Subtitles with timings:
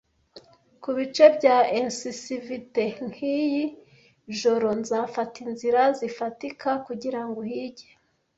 [0.83, 3.63] kubice bya incivivité nkiyi
[4.39, 7.87] joro, nzafata inzira zifatika kugirango uhige